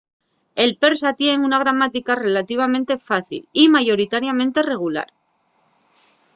el 0.63 0.71
persa 0.85 1.11
tien 1.19 1.43
una 1.47 1.59
gramática 1.59 2.15
relativamente 2.15 2.97
fácil 2.97 3.47
y 3.53 3.69
mayoritariamente 3.69 4.63
regular 4.63 5.13